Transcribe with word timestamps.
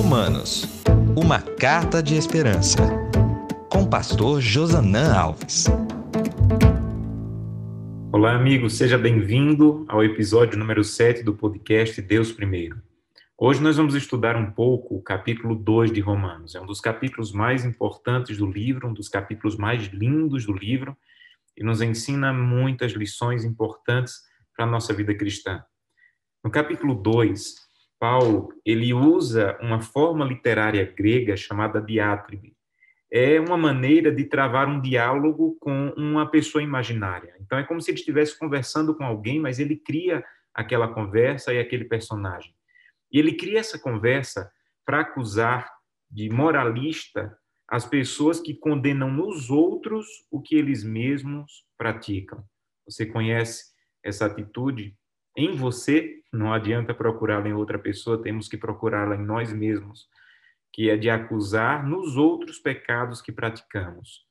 Romanos, 0.00 0.64
uma 1.16 1.42
carta 1.42 2.00
de 2.00 2.14
esperança. 2.14 2.78
Com 3.68 3.82
o 3.82 3.90
pastor 3.90 4.40
Josanã 4.40 5.12
Alves. 5.12 5.66
Olá, 8.12 8.36
amigo, 8.36 8.70
seja 8.70 8.96
bem-vindo 8.96 9.84
ao 9.88 10.04
episódio 10.04 10.56
número 10.56 10.84
7 10.84 11.24
do 11.24 11.34
podcast 11.34 12.00
Deus 12.00 12.30
Primeiro. 12.30 12.80
Hoje 13.36 13.60
nós 13.60 13.76
vamos 13.76 13.96
estudar 13.96 14.36
um 14.36 14.52
pouco 14.52 14.94
o 14.94 15.02
capítulo 15.02 15.56
2 15.56 15.90
de 15.90 16.00
Romanos. 16.00 16.54
É 16.54 16.60
um 16.60 16.66
dos 16.66 16.80
capítulos 16.80 17.32
mais 17.32 17.64
importantes 17.64 18.38
do 18.38 18.46
livro, 18.46 18.86
um 18.86 18.94
dos 18.94 19.08
capítulos 19.08 19.56
mais 19.56 19.88
lindos 19.88 20.46
do 20.46 20.52
livro 20.52 20.96
e 21.56 21.64
nos 21.64 21.82
ensina 21.82 22.32
muitas 22.32 22.92
lições 22.92 23.44
importantes 23.44 24.20
para 24.56 24.64
a 24.64 24.70
nossa 24.70 24.94
vida 24.94 25.12
cristã. 25.12 25.60
No 26.44 26.52
capítulo 26.52 26.94
2, 26.94 27.67
Paulo, 27.98 28.52
ele 28.64 28.94
usa 28.94 29.58
uma 29.60 29.80
forma 29.80 30.24
literária 30.24 30.84
grega 30.96 31.36
chamada 31.36 31.80
diátribe. 31.80 32.56
É 33.10 33.40
uma 33.40 33.56
maneira 33.56 34.12
de 34.14 34.24
travar 34.24 34.68
um 34.68 34.80
diálogo 34.80 35.56
com 35.60 35.88
uma 35.96 36.30
pessoa 36.30 36.62
imaginária. 36.62 37.34
Então 37.40 37.58
é 37.58 37.64
como 37.64 37.80
se 37.80 37.90
ele 37.90 37.98
estivesse 37.98 38.38
conversando 38.38 38.94
com 38.94 39.04
alguém, 39.04 39.40
mas 39.40 39.58
ele 39.58 39.76
cria 39.76 40.22
aquela 40.54 40.88
conversa 40.88 41.52
e 41.52 41.58
aquele 41.58 41.84
personagem. 41.84 42.54
E 43.10 43.18
ele 43.18 43.32
cria 43.32 43.60
essa 43.60 43.78
conversa 43.78 44.50
para 44.84 45.00
acusar 45.00 45.70
de 46.10 46.28
moralista 46.28 47.36
as 47.68 47.86
pessoas 47.86 48.40
que 48.40 48.54
condenam 48.54 49.10
nos 49.10 49.50
outros 49.50 50.06
o 50.30 50.40
que 50.40 50.56
eles 50.56 50.82
mesmos 50.82 51.64
praticam. 51.76 52.42
Você 52.86 53.04
conhece 53.04 53.72
essa 54.02 54.26
atitude 54.26 54.96
em 55.38 55.54
você? 55.54 56.20
Não 56.32 56.52
adianta 56.52 56.92
procurá-la 56.92 57.48
em 57.48 57.52
outra 57.52 57.78
pessoa, 57.78 58.20
temos 58.20 58.48
que 58.48 58.56
procurá-la 58.56 59.14
em 59.14 59.24
nós 59.24 59.52
mesmos, 59.52 60.08
que 60.72 60.90
é 60.90 60.96
de 60.96 61.08
acusar 61.08 61.86
nos 61.86 62.16
outros 62.16 62.58
pecados 62.58 63.22
que 63.22 63.30
praticamos. 63.30 64.26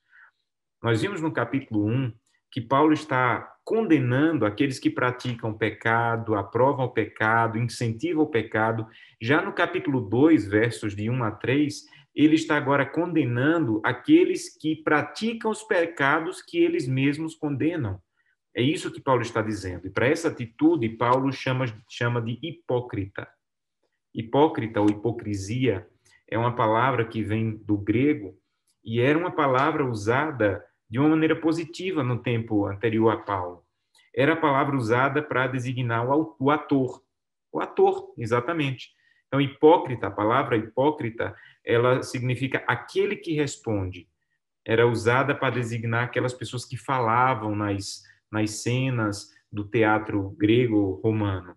Nós 0.83 1.01
vimos 1.01 1.21
no 1.21 1.31
capítulo 1.31 1.87
1 1.87 2.13
que 2.51 2.59
Paulo 2.59 2.91
está 2.91 3.55
condenando 3.63 4.45
aqueles 4.45 4.79
que 4.79 4.89
praticam 4.89 5.57
pecado, 5.57 6.35
aprovam 6.35 6.85
o 6.85 6.91
pecado, 6.91 7.57
incentivam 7.57 8.23
o 8.23 8.29
pecado. 8.29 8.85
Já 9.21 9.41
no 9.41 9.53
capítulo 9.53 10.01
2, 10.01 10.47
versos 10.47 10.95
de 10.95 11.09
1 11.09 11.23
a 11.23 11.31
3, 11.31 11.85
ele 12.13 12.35
está 12.35 12.57
agora 12.57 12.85
condenando 12.85 13.81
aqueles 13.83 14.57
que 14.57 14.75
praticam 14.75 15.51
os 15.51 15.63
pecados 15.63 16.41
que 16.41 16.57
eles 16.57 16.87
mesmos 16.87 17.35
condenam. 17.35 18.01
É 18.57 18.61
isso 18.63 18.91
que 18.91 18.99
Paulo 18.99 19.21
está 19.21 19.39
dizendo. 19.39 19.85
E 19.85 19.89
para 19.91 20.07
essa 20.07 20.29
atitude, 20.29 20.89
Paulo 20.89 21.31
chama, 21.31 21.65
chama 21.87 22.19
de 22.19 22.39
hipócrita. 22.41 23.29
Hipócrita 24.11 24.81
ou 24.81 24.89
hipocrisia 24.89 25.87
é 26.27 26.39
uma 26.39 26.55
palavra 26.55 27.05
que 27.05 27.21
vem 27.21 27.55
do 27.55 27.77
grego 27.77 28.35
e 28.83 28.99
era 28.99 29.15
uma 29.15 29.29
palavra 29.29 29.85
usada 29.85 30.65
de 30.89 30.97
uma 30.97 31.09
maneira 31.09 31.35
positiva 31.35 32.01
no 32.01 32.17
tempo 32.17 32.65
anterior 32.65 33.11
a 33.11 33.17
Paulo. 33.17 33.63
Era 34.15 34.33
a 34.33 34.37
palavra 34.37 34.75
usada 34.75 35.21
para 35.21 35.45
designar 35.45 36.07
o 36.07 36.49
ator. 36.49 37.03
O 37.51 37.59
ator, 37.59 38.11
exatamente. 38.17 38.89
Então, 39.27 39.39
hipócrita, 39.39 40.07
a 40.07 40.11
palavra 40.11 40.57
hipócrita, 40.57 41.35
ela 41.63 42.01
significa 42.01 42.63
aquele 42.65 43.15
que 43.15 43.33
responde. 43.33 44.09
Era 44.65 44.87
usada 44.87 45.35
para 45.35 45.53
designar 45.53 46.05
aquelas 46.05 46.33
pessoas 46.33 46.65
que 46.65 46.75
falavam 46.75 47.55
nas, 47.55 48.01
nas 48.31 48.51
cenas 48.61 49.29
do 49.51 49.63
teatro 49.63 50.35
grego 50.37 50.99
romano. 51.03 51.55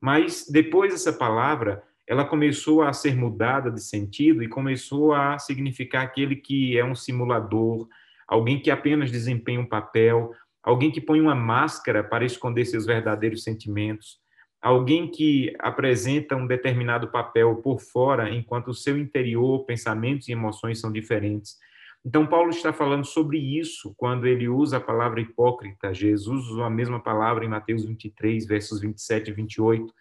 Mas 0.00 0.46
depois 0.50 0.92
essa 0.92 1.12
palavra, 1.12 1.82
ela 2.06 2.24
começou 2.24 2.82
a 2.82 2.92
ser 2.92 3.14
mudada 3.14 3.70
de 3.70 3.82
sentido 3.82 4.42
e 4.42 4.48
começou 4.48 5.14
a 5.14 5.38
significar 5.38 6.04
aquele 6.04 6.36
que 6.36 6.76
é 6.76 6.84
um 6.84 6.94
simulador, 6.94 7.88
alguém 8.26 8.60
que 8.60 8.70
apenas 8.70 9.10
desempenha 9.10 9.60
um 9.60 9.68
papel, 9.68 10.32
alguém 10.62 10.90
que 10.90 11.00
põe 11.00 11.20
uma 11.20 11.34
máscara 11.34 12.02
para 12.02 12.24
esconder 12.24 12.64
seus 12.64 12.86
verdadeiros 12.86 13.42
sentimentos, 13.42 14.18
alguém 14.60 15.10
que 15.10 15.54
apresenta 15.58 16.36
um 16.36 16.46
determinado 16.46 17.10
papel 17.10 17.56
por 17.56 17.80
fora, 17.80 18.30
enquanto 18.30 18.68
o 18.68 18.74
seu 18.74 18.96
interior, 18.98 19.64
pensamentos 19.64 20.28
e 20.28 20.32
emoções 20.32 20.80
são 20.80 20.92
diferentes. 20.92 21.56
Então, 22.04 22.26
Paulo 22.26 22.50
está 22.50 22.72
falando 22.72 23.04
sobre 23.04 23.38
isso 23.38 23.94
quando 23.96 24.26
ele 24.26 24.48
usa 24.48 24.78
a 24.78 24.80
palavra 24.80 25.20
hipócrita. 25.20 25.94
Jesus 25.94 26.46
usou 26.48 26.64
a 26.64 26.70
mesma 26.70 27.00
palavra 27.00 27.44
em 27.44 27.48
Mateus 27.48 27.84
23, 27.84 28.44
versos 28.44 28.80
27 28.80 29.30
e 29.30 29.32
28, 29.32 29.94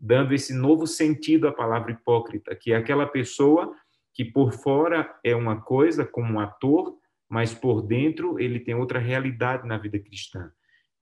dando 0.00 0.32
esse 0.32 0.54
novo 0.54 0.86
sentido 0.86 1.46
à 1.46 1.52
palavra 1.52 1.92
hipócrita, 1.92 2.56
que 2.56 2.72
é 2.72 2.76
aquela 2.76 3.06
pessoa 3.06 3.74
que 4.14 4.24
por 4.24 4.52
fora 4.52 5.14
é 5.22 5.36
uma 5.36 5.60
coisa, 5.60 6.06
como 6.06 6.34
um 6.34 6.40
ator, 6.40 6.96
mas 7.28 7.52
por 7.52 7.82
dentro 7.82 8.40
ele 8.40 8.58
tem 8.58 8.74
outra 8.74 8.98
realidade 8.98 9.68
na 9.68 9.76
vida 9.76 9.98
cristã. 9.98 10.50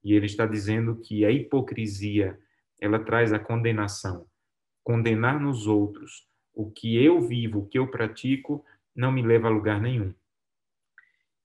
E 0.03 0.13
ele 0.13 0.25
está 0.25 0.45
dizendo 0.45 0.99
que 0.99 1.23
a 1.23 1.31
hipocrisia, 1.31 2.37
ela 2.81 2.99
traz 2.99 3.31
a 3.31 3.39
condenação. 3.39 4.25
Condenar 4.83 5.39
nos 5.39 5.65
outros 5.65 6.27
o 6.53 6.69
que 6.69 7.01
eu 7.01 7.21
vivo, 7.21 7.59
o 7.59 7.65
que 7.65 7.79
eu 7.79 7.87
pratico, 7.87 8.63
não 8.93 9.13
me 9.13 9.21
leva 9.21 9.47
a 9.47 9.51
lugar 9.51 9.81
nenhum. 9.81 10.13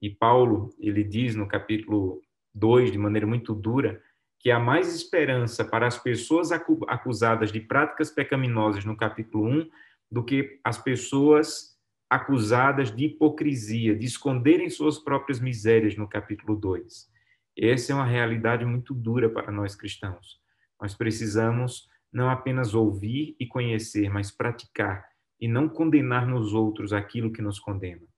E 0.01 0.11
Paulo, 0.11 0.75
ele 0.79 1.05
diz 1.05 1.35
no 1.35 1.47
capítulo 1.47 2.23
2, 2.55 2.91
de 2.93 2.99
maneira 2.99 3.27
muito 3.27 3.55
dura, 3.55 4.03
que 4.39 4.51
há 4.51 4.59
mais 4.59 4.95
esperança 4.95 5.65
para 5.65 5.87
as 5.87 5.99
pessoas 5.99 6.51
acusadas 6.53 7.53
de 7.53 7.61
práticas 7.61 8.11
pecaminosas 8.11 8.85
no 8.85 8.97
capítulo 8.97 9.47
1 9.47 9.71
do 10.11 10.25
que 10.25 10.59
as 10.65 10.79
pessoas 10.79 11.79
acusadas 12.09 12.95
de 12.95 13.05
hipocrisia, 13.05 13.95
de 13.95 14.07
esconderem 14.07 14.69
suas 14.69 14.99
próprias 14.99 15.39
misérias 15.39 15.97
no 15.97 16.09
capítulo 16.09 16.57
2. 16.57 17.09
Essa 17.57 17.93
é 17.93 17.95
uma 17.95 18.07
realidade 18.07 18.65
muito 18.65 18.95
dura 18.95 19.29
para 19.29 19.53
nós 19.53 19.77
cristãos. 19.77 20.41
Nós 20.81 20.95
precisamos 20.95 21.89
não 22.13 22.29
apenas 22.29 22.75
ouvir 22.75 23.37
e 23.39 23.47
conhecer, 23.47 24.09
mas 24.11 24.31
praticar 24.31 25.07
e 25.39 25.47
não 25.47 25.69
condenar 25.69 26.27
nos 26.27 26.53
outros 26.53 26.93
aquilo 26.93 27.31
que 27.31 27.43
nos 27.43 27.61
condena. 27.61 28.10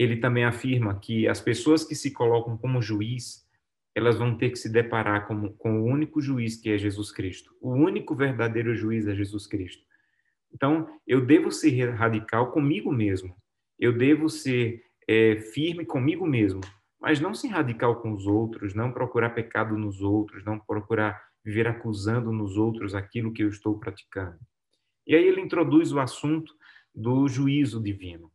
Ele 0.00 0.16
também 0.16 0.46
afirma 0.46 0.98
que 0.98 1.28
as 1.28 1.42
pessoas 1.42 1.84
que 1.84 1.94
se 1.94 2.10
colocam 2.10 2.56
como 2.56 2.80
juiz, 2.80 3.46
elas 3.94 4.16
vão 4.16 4.34
ter 4.34 4.48
que 4.48 4.56
se 4.56 4.72
deparar 4.72 5.28
com, 5.28 5.52
com 5.52 5.82
o 5.82 5.84
único 5.84 6.22
juiz 6.22 6.56
que 6.56 6.70
é 6.70 6.78
Jesus 6.78 7.12
Cristo. 7.12 7.54
O 7.60 7.74
único 7.74 8.16
verdadeiro 8.16 8.74
juiz 8.74 9.06
é 9.06 9.14
Jesus 9.14 9.46
Cristo. 9.46 9.84
Então, 10.54 10.88
eu 11.06 11.20
devo 11.20 11.52
ser 11.52 11.90
radical 11.90 12.50
comigo 12.50 12.90
mesmo. 12.90 13.36
Eu 13.78 13.92
devo 13.92 14.30
ser 14.30 14.82
é, 15.06 15.36
firme 15.36 15.84
comigo 15.84 16.26
mesmo, 16.26 16.62
mas 16.98 17.20
não 17.20 17.34
ser 17.34 17.48
radical 17.48 18.00
com 18.00 18.14
os 18.14 18.26
outros, 18.26 18.74
não 18.74 18.92
procurar 18.92 19.30
pecado 19.34 19.76
nos 19.76 20.00
outros, 20.00 20.42
não 20.46 20.58
procurar 20.58 21.22
viver 21.44 21.68
acusando 21.68 22.32
nos 22.32 22.56
outros 22.56 22.94
aquilo 22.94 23.34
que 23.34 23.42
eu 23.42 23.50
estou 23.50 23.78
praticando. 23.78 24.38
E 25.06 25.14
aí 25.14 25.28
ele 25.28 25.42
introduz 25.42 25.92
o 25.92 26.00
assunto 26.00 26.54
do 26.94 27.28
juízo 27.28 27.82
divino. 27.82 28.32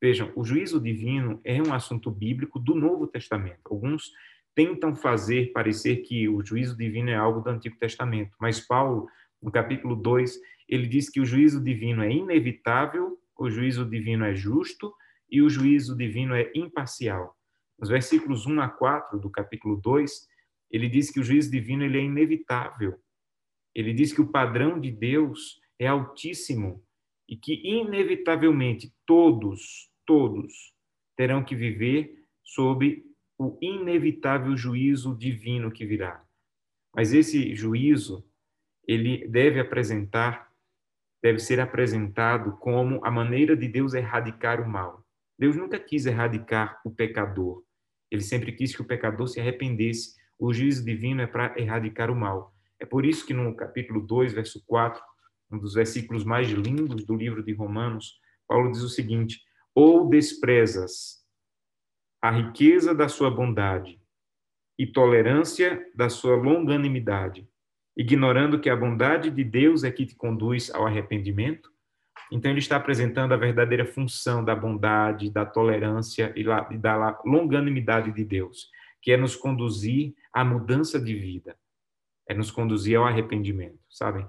Vejam, 0.00 0.30
o 0.36 0.44
juízo 0.44 0.80
divino 0.80 1.40
é 1.42 1.60
um 1.62 1.72
assunto 1.72 2.10
bíblico 2.10 2.58
do 2.58 2.74
Novo 2.74 3.06
Testamento. 3.06 3.60
Alguns 3.64 4.12
tentam 4.54 4.94
fazer 4.94 5.52
parecer 5.52 5.96
que 5.98 6.28
o 6.28 6.44
juízo 6.44 6.76
divino 6.76 7.10
é 7.10 7.14
algo 7.14 7.40
do 7.40 7.50
Antigo 7.50 7.76
Testamento, 7.78 8.36
mas 8.40 8.60
Paulo, 8.60 9.06
no 9.40 9.50
capítulo 9.50 9.94
2, 9.96 10.38
ele 10.68 10.86
diz 10.86 11.08
que 11.08 11.20
o 11.20 11.26
juízo 11.26 11.62
divino 11.62 12.02
é 12.02 12.10
inevitável, 12.10 13.18
o 13.38 13.50
juízo 13.50 13.84
divino 13.84 14.24
é 14.24 14.34
justo 14.34 14.92
e 15.30 15.42
o 15.42 15.48
juízo 15.48 15.96
divino 15.96 16.34
é 16.34 16.50
imparcial. 16.54 17.36
Nos 17.78 17.90
versículos 17.90 18.46
1 18.46 18.60
a 18.60 18.68
4 18.68 19.18
do 19.18 19.30
capítulo 19.30 19.76
2, 19.76 20.26
ele 20.70 20.88
diz 20.88 21.10
que 21.10 21.20
o 21.20 21.24
juízo 21.24 21.50
divino 21.50 21.84
ele 21.84 21.98
é 21.98 22.02
inevitável. 22.02 22.98
Ele 23.74 23.92
diz 23.92 24.12
que 24.12 24.20
o 24.20 24.28
padrão 24.28 24.80
de 24.80 24.90
Deus 24.90 25.60
é 25.78 25.86
altíssimo 25.86 26.82
e 27.28 27.36
que 27.36 27.54
inevitavelmente 27.64 28.92
todos, 29.04 29.90
todos 30.04 30.72
terão 31.16 31.44
que 31.44 31.54
viver 31.54 32.24
sob 32.42 33.04
o 33.38 33.58
inevitável 33.60 34.56
juízo 34.56 35.16
divino 35.16 35.70
que 35.70 35.84
virá. 35.84 36.24
Mas 36.94 37.12
esse 37.12 37.54
juízo 37.54 38.24
ele 38.86 39.26
deve 39.28 39.60
apresentar 39.60 40.46
deve 41.22 41.40
ser 41.40 41.58
apresentado 41.58 42.56
como 42.58 43.04
a 43.04 43.10
maneira 43.10 43.56
de 43.56 43.66
Deus 43.66 43.94
erradicar 43.94 44.60
o 44.60 44.68
mal. 44.68 45.04
Deus 45.36 45.56
nunca 45.56 45.76
quis 45.76 46.06
erradicar 46.06 46.80
o 46.84 46.90
pecador. 46.90 47.64
Ele 48.10 48.22
sempre 48.22 48.52
quis 48.52 48.74
que 48.74 48.82
o 48.82 48.86
pecador 48.86 49.26
se 49.26 49.40
arrependesse. 49.40 50.14
O 50.38 50.52
juízo 50.52 50.84
divino 50.84 51.20
é 51.22 51.26
para 51.26 51.58
erradicar 51.58 52.12
o 52.12 52.14
mal. 52.14 52.54
É 52.78 52.86
por 52.86 53.04
isso 53.04 53.26
que 53.26 53.34
no 53.34 53.56
capítulo 53.56 54.00
2, 54.00 54.34
verso 54.34 54.62
4, 54.66 55.02
um 55.50 55.58
dos 55.58 55.74
versículos 55.74 56.24
mais 56.24 56.48
lindos 56.48 57.04
do 57.04 57.14
livro 57.14 57.42
de 57.42 57.52
Romanos, 57.52 58.18
Paulo 58.46 58.70
diz 58.70 58.82
o 58.82 58.88
seguinte: 58.88 59.40
Ou 59.74 60.08
desprezas 60.08 61.24
a 62.22 62.30
riqueza 62.30 62.94
da 62.94 63.08
sua 63.08 63.30
bondade 63.30 64.00
e 64.78 64.86
tolerância 64.86 65.84
da 65.94 66.08
sua 66.08 66.36
longanimidade, 66.36 67.48
ignorando 67.96 68.60
que 68.60 68.68
a 68.68 68.76
bondade 68.76 69.30
de 69.30 69.44
Deus 69.44 69.84
é 69.84 69.90
que 69.90 70.06
te 70.06 70.14
conduz 70.14 70.70
ao 70.70 70.86
arrependimento? 70.86 71.70
Então, 72.30 72.50
ele 72.50 72.58
está 72.58 72.76
apresentando 72.76 73.32
a 73.32 73.36
verdadeira 73.36 73.86
função 73.86 74.44
da 74.44 74.54
bondade, 74.54 75.30
da 75.30 75.46
tolerância 75.46 76.32
e 76.34 76.42
da 76.78 77.20
longanimidade 77.24 78.10
de 78.12 78.24
Deus, 78.24 78.68
que 79.00 79.12
é 79.12 79.16
nos 79.16 79.36
conduzir 79.36 80.12
à 80.32 80.44
mudança 80.44 80.98
de 80.98 81.14
vida, 81.14 81.56
é 82.28 82.34
nos 82.34 82.50
conduzir 82.50 82.96
ao 82.98 83.04
arrependimento, 83.04 83.78
sabem? 83.88 84.26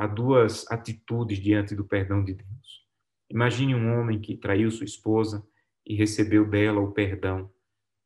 Há 0.00 0.06
duas 0.06 0.64
atitudes 0.72 1.38
diante 1.38 1.74
do 1.74 1.84
perdão 1.84 2.24
de 2.24 2.32
Deus. 2.32 2.86
Imagine 3.28 3.74
um 3.74 4.00
homem 4.00 4.18
que 4.18 4.34
traiu 4.34 4.70
sua 4.70 4.86
esposa 4.86 5.46
e 5.86 5.94
recebeu 5.94 6.48
dela 6.48 6.80
o 6.80 6.90
perdão. 6.90 7.52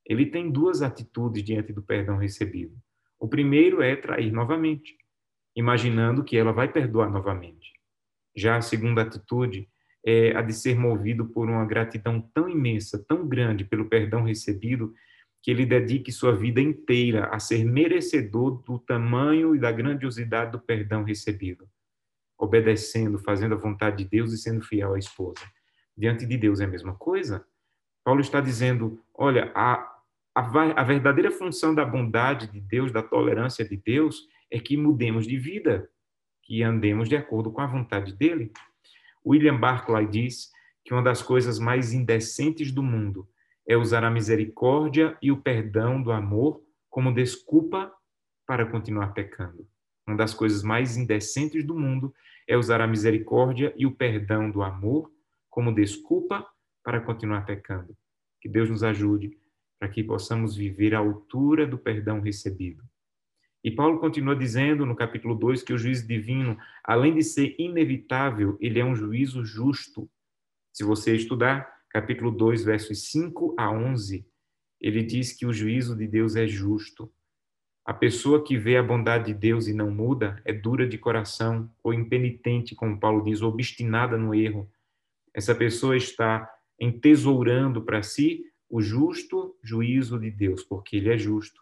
Ele 0.05 0.27
tem 0.27 0.51
duas 0.51 0.83
atitudes 0.83 1.45
diante 1.45 1.73
do 1.73 1.85
perdão 1.85 2.17
recebido. 2.17 2.77
O 3.17 3.29
primeiro 3.29 3.81
é 3.81 3.95
trair 3.95 4.33
novamente, 4.33 4.99
imaginando 5.55 6.25
que 6.25 6.37
ela 6.37 6.53
vai 6.53 6.67
perdoar 6.67 7.09
novamente. 7.09 7.73
Já 8.35 8.57
a 8.57 8.61
segunda 8.61 9.03
atitude 9.03 9.69
é 10.05 10.37
a 10.37 10.43
de 10.43 10.53
ser 10.53 10.77
movido 10.77 11.27
por 11.27 11.49
uma 11.49 11.65
gratidão 11.65 12.21
tão 12.35 12.49
imensa, 12.49 13.05
tão 13.07 13.25
grande 13.25 13.65
pelo 13.65 13.89
perdão 13.89 14.25
recebido, 14.25 14.93
que 15.41 15.49
ele 15.49 15.65
dedique 15.65 16.11
sua 16.11 16.35
vida 16.35 16.61
inteira 16.61 17.27
a 17.27 17.39
ser 17.39 17.65
merecedor 17.65 18.61
do 18.65 18.81
tamanho 18.81 19.55
e 19.55 19.61
da 19.61 19.71
grandiosidade 19.71 20.51
do 20.51 20.59
perdão 20.59 21.05
recebido, 21.05 21.69
obedecendo, 22.39 23.19
fazendo 23.19 23.55
a 23.55 23.59
vontade 23.59 24.05
de 24.05 24.11
Deus 24.11 24.33
e 24.33 24.39
sendo 24.39 24.63
fiel 24.63 24.95
à 24.95 24.99
esposa. 24.99 25.41
Diante 25.97 26.27
de 26.27 26.37
Deus 26.37 26.61
é 26.61 26.65
a 26.65 26.69
mesma 26.69 26.95
coisa? 26.95 27.47
Paulo 28.05 28.21
está 28.21 28.41
dizendo: 28.41 29.03
olha, 29.15 29.53
a, 29.55 29.75
a, 30.35 30.81
a 30.81 30.85
verdadeira 30.85 31.31
função 31.31 31.75
da 31.75 31.85
bondade 31.85 32.51
de 32.51 32.61
Deus, 32.61 32.93
da 32.93 33.03
tolerância 33.03 33.65
de 33.65 33.77
Deus, 33.77 34.27
é 34.51 34.59
que 34.59 34.77
mudemos 34.77 35.27
de 35.27 35.39
vida, 35.39 35.89
que 36.43 36.63
andemos 36.63 37.09
de 37.09 37.17
acordo 37.17 37.51
com 37.51 37.61
a 37.61 37.67
vontade 37.67 38.13
dele. 38.13 38.53
William 39.25 39.59
Barclay 39.59 40.07
diz 40.07 40.51
que 40.85 40.93
uma 40.93 41.03
das 41.03 41.23
coisas 41.23 41.59
mais 41.59 41.95
indecentes 41.95 42.71
do 42.71 42.83
mundo 42.83 43.27
é 43.67 43.77
usar 43.77 44.05
a 44.05 44.11
misericórdia 44.11 45.17
e 45.23 45.33
o 45.33 45.41
perdão 45.41 46.03
do 46.03 46.13
amor 46.13 46.63
como 46.91 47.15
desculpa 47.15 47.91
para 48.47 48.67
continuar 48.67 49.15
pecando. 49.15 49.67
Uma 50.07 50.17
das 50.17 50.35
coisas 50.35 50.63
mais 50.63 50.97
indecentes 50.97 51.65
do 51.65 51.75
mundo 51.75 52.15
é 52.47 52.57
usar 52.57 52.81
a 52.81 52.87
misericórdia 52.87 53.73
e 53.77 53.87
o 53.87 53.95
perdão 53.95 54.51
do 54.51 54.63
amor 54.63 55.11
como 55.49 55.75
desculpa 55.75 56.47
para 56.83 57.01
continuar 57.01 57.47
pecando. 57.47 57.97
Que 58.41 58.49
Deus 58.49 58.69
nos 58.69 58.83
ajude 58.83 59.39
para 59.79 59.89
que 59.89 60.03
possamos 60.05 60.57
viver 60.57 60.95
à 60.95 60.99
altura 60.99 61.67
do 61.67 61.79
perdão 61.79 62.21
recebido. 62.21 62.83
E 63.63 63.71
Paulo 63.71 63.99
continua 63.99 64.37
dizendo 64.37 64.85
no 64.85 64.95
capítulo 64.95 65.35
2 65.35 65.63
que 65.63 65.73
o 65.73 65.79
juízo 65.79 66.07
divino, 66.07 66.59
além 66.83 67.15
de 67.15 67.23
ser 67.23 67.57
inevitável, 67.59 68.59
ele 68.61 68.79
é 68.79 68.85
um 68.85 68.95
juízo 68.95 69.43
justo. 69.43 70.11
Se 70.71 70.85
você 70.85 71.17
estudar 71.17 71.73
capítulo 71.89 72.31
2, 72.31 72.65
versos 72.65 73.11
5 73.11 73.55
a 73.57 73.71
11, 73.71 74.27
ele 74.81 75.03
diz 75.03 75.33
que 75.33 75.47
o 75.47 75.53
juízo 75.53 75.97
de 75.97 76.07
Deus 76.07 76.37
é 76.37 76.47
justo. 76.47 77.11
A 77.85 77.93
pessoa 77.93 78.43
que 78.43 78.57
vê 78.57 78.79
a 78.79 78.83
bondade 78.83 79.27
de 79.27 79.35
Deus 79.35 79.69
e 79.69 79.75
não 79.75 79.91
muda 79.91 80.41
é 80.43 80.55
dura 80.55 80.89
de 80.89 80.97
coração 80.97 81.71
ou 81.83 81.93
impenitente, 81.93 82.75
como 82.75 82.99
Paulo 82.99 83.23
diz, 83.23 83.43
obstinada 83.43 84.17
no 84.17 84.35
erro. 84.35 84.71
Essa 85.35 85.55
pessoa 85.55 85.95
está 85.95 86.51
entesourando 86.81 87.83
para 87.83 88.03
si 88.03 88.47
o 88.71 88.81
justo 88.81 89.55
juízo 89.63 90.19
de 90.19 90.31
Deus, 90.31 90.63
porque 90.63 90.97
ele 90.97 91.13
é 91.13 91.19
justo. 91.19 91.61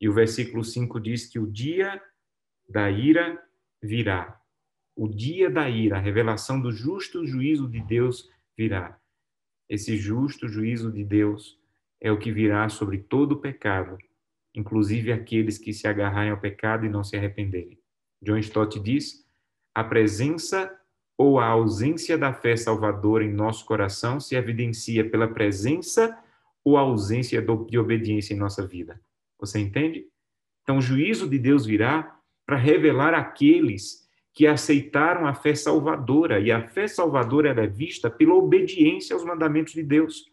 E 0.00 0.08
o 0.08 0.12
versículo 0.12 0.62
5 0.62 1.00
diz 1.00 1.26
que 1.26 1.40
o 1.40 1.50
dia 1.50 2.00
da 2.68 2.88
ira 2.88 3.42
virá. 3.82 4.40
O 4.94 5.08
dia 5.08 5.50
da 5.50 5.68
ira, 5.68 5.96
a 5.96 6.00
revelação 6.00 6.60
do 6.60 6.70
justo 6.70 7.26
juízo 7.26 7.68
de 7.68 7.80
Deus 7.80 8.30
virá. 8.56 8.96
Esse 9.68 9.96
justo 9.96 10.46
juízo 10.46 10.92
de 10.92 11.02
Deus 11.02 11.58
é 12.00 12.12
o 12.12 12.18
que 12.18 12.30
virá 12.30 12.68
sobre 12.68 12.98
todo 12.98 13.32
o 13.32 13.40
pecado, 13.40 13.98
inclusive 14.54 15.12
aqueles 15.12 15.58
que 15.58 15.72
se 15.72 15.86
agarrarem 15.86 16.30
ao 16.30 16.40
pecado 16.40 16.86
e 16.86 16.88
não 16.88 17.02
se 17.02 17.16
arrependerem. 17.16 17.78
John 18.22 18.38
Stott 18.38 18.78
diz: 18.80 19.26
a 19.74 19.82
presença 19.82 20.72
ou 21.16 21.38
a 21.38 21.46
ausência 21.46 22.16
da 22.16 22.32
fé 22.32 22.56
salvadora 22.56 23.24
em 23.24 23.32
nosso 23.32 23.64
coração 23.64 24.18
se 24.20 24.34
evidencia 24.34 25.08
pela 25.08 25.28
presença 25.28 26.16
ou 26.64 26.76
ausência 26.76 27.42
de 27.42 27.78
obediência 27.78 28.34
em 28.34 28.38
nossa 28.38 28.66
vida. 28.66 29.00
Você 29.38 29.58
entende? 29.58 30.06
Então, 30.62 30.78
o 30.78 30.82
juízo 30.82 31.28
de 31.28 31.38
Deus 31.38 31.66
virá 31.66 32.18
para 32.46 32.56
revelar 32.56 33.14
aqueles 33.14 34.08
que 34.32 34.46
aceitaram 34.46 35.26
a 35.26 35.34
fé 35.34 35.54
salvadora, 35.54 36.40
e 36.40 36.50
a 36.50 36.66
fé 36.66 36.88
salvadora 36.88 37.50
é 37.50 37.66
vista 37.66 38.10
pela 38.10 38.34
obediência 38.34 39.14
aos 39.14 39.24
mandamentos 39.24 39.74
de 39.74 39.82
Deus. 39.82 40.24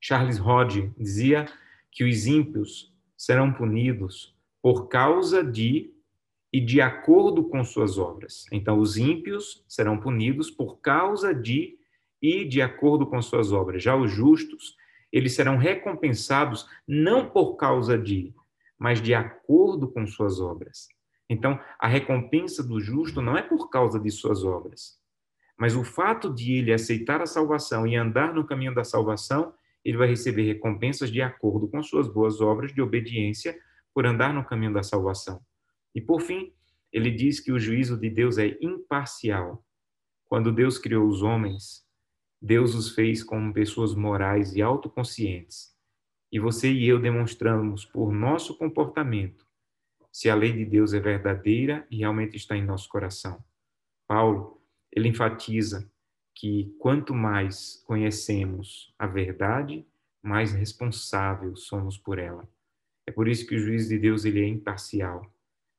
Charles 0.00 0.40
Hodge 0.40 0.92
dizia 0.98 1.46
que 1.94 2.04
os 2.04 2.26
ímpios 2.26 2.92
serão 3.16 3.52
punidos 3.52 4.36
por 4.60 4.88
causa 4.88 5.42
de 5.42 5.94
e 6.52 6.60
de 6.60 6.80
acordo 6.80 7.44
com 7.44 7.64
suas 7.64 7.96
obras. 7.96 8.44
Então, 8.52 8.78
os 8.78 8.98
ímpios 8.98 9.64
serão 9.66 9.98
punidos 9.98 10.50
por 10.50 10.80
causa 10.80 11.34
de 11.34 11.78
e 12.20 12.44
de 12.44 12.60
acordo 12.60 13.06
com 13.06 13.22
suas 13.22 13.52
obras. 13.52 13.82
Já 13.82 13.96
os 13.96 14.10
justos 14.10 14.76
eles 15.14 15.34
serão 15.34 15.56
recompensados 15.56 16.68
não 16.88 17.30
por 17.30 17.54
causa 17.54 17.96
de, 17.96 18.34
mas 18.76 19.00
de 19.00 19.14
acordo 19.14 19.86
com 19.86 20.04
suas 20.06 20.40
obras. 20.40 20.88
Então, 21.30 21.58
a 21.78 21.86
recompensa 21.86 22.64
do 22.64 22.80
justo 22.80 23.22
não 23.22 23.38
é 23.38 23.42
por 23.42 23.70
causa 23.70 24.00
de 24.00 24.10
suas 24.10 24.44
obras, 24.44 24.98
mas 25.56 25.76
o 25.76 25.84
fato 25.84 26.34
de 26.34 26.54
ele 26.54 26.72
aceitar 26.72 27.22
a 27.22 27.26
salvação 27.26 27.86
e 27.86 27.94
andar 27.94 28.34
no 28.34 28.44
caminho 28.44 28.74
da 28.74 28.82
salvação, 28.82 29.54
ele 29.84 29.98
vai 29.98 30.08
receber 30.08 30.44
recompensas 30.44 31.10
de 31.10 31.20
acordo 31.20 31.68
com 31.68 31.82
suas 31.82 32.08
boas 32.08 32.40
obras 32.40 32.72
de 32.72 32.80
obediência 32.80 33.58
por 33.92 34.06
andar 34.06 34.32
no 34.32 34.44
caminho 34.44 34.72
da 34.72 34.82
salvação. 34.82 35.40
E 35.94 36.00
por 36.00 36.20
fim, 36.20 36.52
ele 36.92 37.10
diz 37.10 37.40
que 37.40 37.52
o 37.52 37.58
juízo 37.58 37.98
de 37.98 38.08
Deus 38.08 38.38
é 38.38 38.56
imparcial. 38.60 39.64
Quando 40.26 40.52
Deus 40.52 40.78
criou 40.78 41.06
os 41.06 41.22
homens, 41.22 41.84
Deus 42.40 42.74
os 42.74 42.94
fez 42.94 43.22
como 43.22 43.52
pessoas 43.52 43.94
morais 43.94 44.54
e 44.54 44.62
autoconscientes. 44.62 45.74
E 46.32 46.40
você 46.40 46.72
e 46.72 46.88
eu 46.88 46.98
demonstramos 46.98 47.84
por 47.84 48.12
nosso 48.12 48.56
comportamento 48.56 49.44
se 50.10 50.30
a 50.30 50.34
lei 50.34 50.52
de 50.52 50.64
Deus 50.64 50.94
é 50.94 51.00
verdadeira 51.00 51.86
e 51.90 51.98
realmente 51.98 52.36
está 52.36 52.56
em 52.56 52.64
nosso 52.64 52.88
coração. 52.88 53.44
Paulo, 54.06 54.62
ele 54.92 55.08
enfatiza 55.08 55.90
que 56.34 56.74
quanto 56.78 57.14
mais 57.14 57.82
conhecemos 57.86 58.92
a 58.98 59.06
verdade, 59.06 59.86
mais 60.22 60.52
responsáveis 60.52 61.60
somos 61.60 61.96
por 61.96 62.18
ela. 62.18 62.48
É 63.06 63.12
por 63.12 63.28
isso 63.28 63.46
que 63.46 63.54
o 63.54 63.58
juízo 63.58 63.88
de 63.90 63.98
Deus 63.98 64.24
ele 64.24 64.40
é 64.40 64.46
imparcial. 64.46 65.30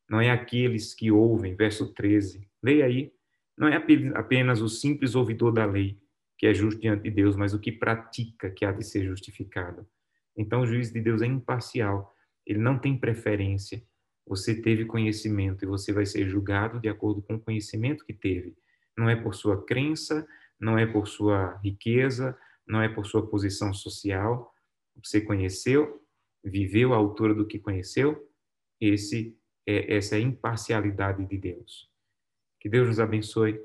Não 0.10 0.22
é 0.22 0.30
aqueles 0.30 0.94
que 0.94 1.12
ouvem, 1.12 1.56
verso 1.56 1.94
13. 1.94 2.48
Leia 2.62 2.86
aí. 2.86 3.12
Não 3.58 3.68
é 3.68 3.76
apenas 4.14 4.62
o 4.62 4.70
simples 4.70 5.16
ouvidor 5.16 5.52
da 5.52 5.66
lei, 5.66 5.98
que 6.38 6.46
é 6.46 6.54
justo 6.54 6.80
diante 6.80 7.04
de 7.04 7.12
Deus, 7.12 7.36
mas 7.36 7.54
o 7.54 7.60
que 7.60 7.72
pratica 7.72 8.52
que 8.52 8.66
há 8.66 8.72
de 8.72 8.84
ser 8.84 9.06
justificado. 9.06 9.88
Então, 10.38 10.62
o 10.62 10.68
juiz 10.68 10.92
de 10.92 11.00
Deus 11.02 11.22
é 11.22 11.26
imparcial, 11.26 12.14
ele 12.46 12.60
não 12.60 12.78
tem 12.78 12.98
preferência. 12.98 13.82
Você 14.28 14.62
teve 14.62 14.86
conhecimento 14.86 15.64
e 15.64 15.68
você 15.68 15.94
vai 15.94 16.06
ser 16.06 16.28
julgado 16.28 16.80
de 16.80 16.90
acordo 16.90 17.22
com 17.22 17.36
o 17.36 17.40
conhecimento 17.40 18.06
que 18.06 18.14
teve. 18.14 18.56
Não 18.98 19.10
é 19.10 19.16
por 19.16 19.34
sua 19.34 19.64
crença, 19.66 20.28
não 20.60 20.78
é 20.78 20.86
por 20.86 21.08
sua 21.08 21.58
riqueza, 21.64 22.38
não 22.68 22.82
é 22.82 22.90
por 22.90 23.06
sua 23.06 23.28
posição 23.28 23.74
social. 23.74 24.54
Você 25.04 25.22
conheceu, 25.22 26.04
viveu 26.44 26.94
à 26.94 26.98
altura 26.98 27.34
do 27.34 27.46
que 27.46 27.60
conheceu. 27.60 28.30
Esse 28.80 29.38
é 29.68 29.96
essa 29.96 30.16
é 30.16 30.20
a 30.20 30.22
imparcialidade 30.22 31.26
de 31.26 31.38
Deus. 31.38 31.90
Que 32.60 32.70
Deus 32.70 32.88
nos 32.88 33.00
abençoe 33.00 33.60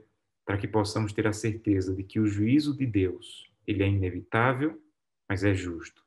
para 0.44 0.58
que 0.58 0.66
possamos 0.66 1.12
ter 1.12 1.26
a 1.26 1.32
certeza 1.32 1.94
de 1.94 2.02
que 2.02 2.18
o 2.18 2.26
juízo 2.26 2.76
de 2.76 2.86
Deus, 2.86 3.50
ele 3.66 3.82
é 3.82 3.88
inevitável, 3.88 4.80
mas 5.28 5.44
é 5.44 5.54
justo. 5.54 6.02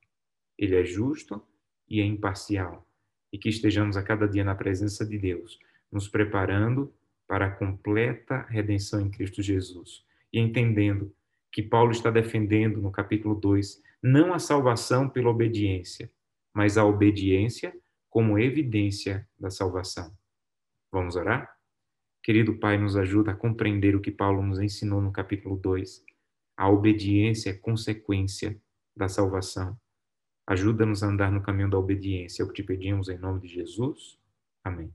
Ele 0.58 0.76
é 0.76 0.84
justo 0.84 1.42
e 1.88 2.02
é 2.02 2.06
imparcial. 2.06 2.88
E 3.32 3.38
que 3.38 3.50
estejamos 3.50 3.96
a 3.96 4.04
cada 4.04 4.28
dia 4.28 4.44
na 4.44 4.54
presença 4.54 5.06
de 5.06 5.18
Deus, 5.18 5.58
nos 5.92 6.08
preparando 6.08 6.94
para 7.28 7.48
a 7.48 7.52
completa 7.52 8.42
redenção 8.50 9.02
em 9.02 9.10
Cristo 9.10 9.42
Jesus. 9.42 10.06
E 10.34 10.40
entendendo 10.40 11.14
que 11.52 11.62
Paulo 11.62 11.92
está 11.92 12.10
defendendo 12.10 12.82
no 12.82 12.92
capítulo 12.92 13.36
2 13.36 13.82
não 14.02 14.34
a 14.34 14.40
salvação 14.40 15.08
pela 15.08 15.30
obediência, 15.30 16.12
mas 16.54 16.78
a 16.78 16.86
obediência 16.86 17.74
como 18.10 18.38
evidência 18.38 19.28
da 19.40 19.50
salvação. 19.50 20.16
Vamos 20.92 21.16
orar? 21.16 21.56
Querido 22.22 22.58
Pai, 22.58 22.78
nos 22.78 22.96
ajuda 22.96 23.32
a 23.32 23.36
compreender 23.36 23.96
o 23.96 24.02
que 24.02 24.12
Paulo 24.12 24.42
nos 24.42 24.60
ensinou 24.60 25.02
no 25.02 25.12
capítulo 25.12 25.58
2. 25.58 26.04
A 26.56 26.70
obediência 26.70 27.50
é 27.50 27.54
consequência 27.54 28.60
da 28.96 29.08
salvação. 29.08 29.78
Ajuda-nos 30.46 31.04
a 31.04 31.08
andar 31.08 31.32
no 31.32 31.42
caminho 31.42 31.70
da 31.70 31.78
obediência. 31.78 32.44
É 32.44 32.46
o 32.46 32.50
que 32.50 32.62
te 32.62 32.64
pedimos 32.64 33.10
em 33.10 33.18
nome 33.18 33.42
de 33.42 33.48
Jesus. 33.48 34.20
Amém. 34.64 34.94